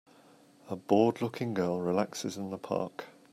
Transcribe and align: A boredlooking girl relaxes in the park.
A 0.67 0.75
boredlooking 0.75 1.53
girl 1.53 1.79
relaxes 1.79 2.35
in 2.35 2.49
the 2.49 2.57
park. 2.57 3.05